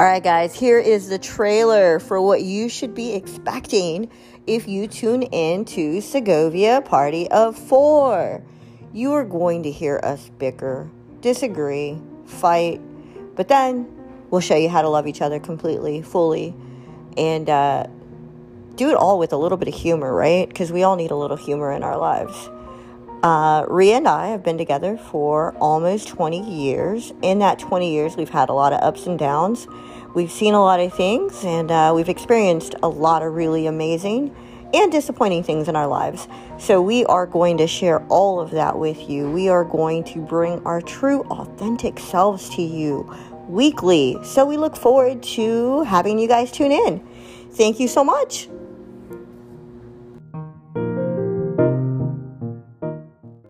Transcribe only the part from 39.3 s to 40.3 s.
We are going to